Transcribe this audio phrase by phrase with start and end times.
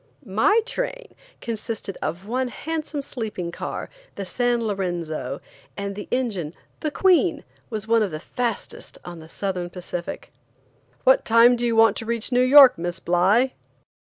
[0.25, 5.41] My train consisted of one handsome sleeping car, the San Lorenzo,
[5.77, 10.31] and the engine, The Queen, was one of the fastest on the Southern Pacific.
[11.03, 13.53] "What time do you want to reach New York, Miss Bly?"